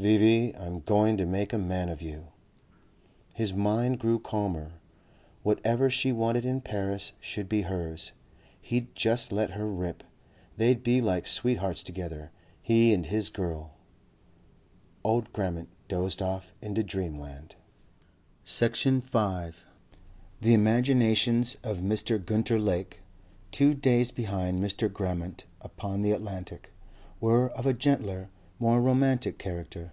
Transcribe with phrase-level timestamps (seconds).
[0.00, 2.28] "V.V., I'm going to make a man of you...."
[3.34, 4.74] His mind grew calmer.
[5.42, 8.12] Whatever she wanted in Paris should be hers.
[8.62, 10.04] He'd just let her rip.
[10.56, 12.30] They'd be like sweethearts together,
[12.62, 13.72] he and his girl.
[15.02, 17.56] Old Grammont dozed off into dreamland.
[18.44, 19.64] Section 5
[20.40, 22.24] The imaginations of Mr.
[22.24, 23.00] Gunter Lake,
[23.50, 24.92] two days behind Mr.
[24.92, 26.70] Grammont upon the Atlantic,
[27.20, 28.28] were of a gentler,
[28.60, 29.92] more romantic character.